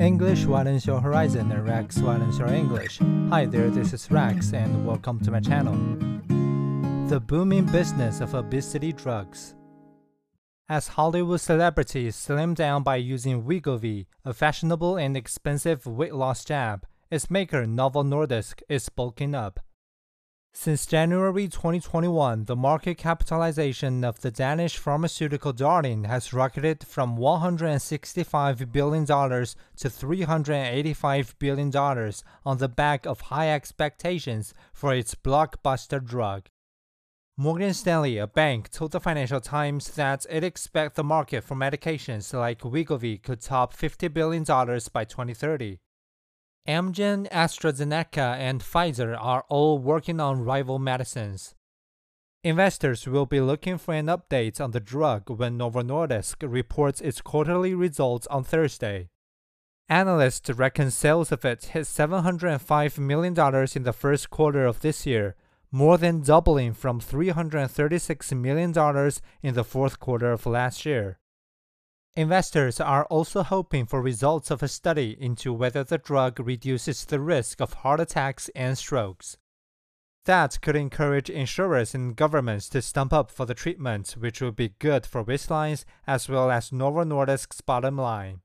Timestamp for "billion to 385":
28.70-31.34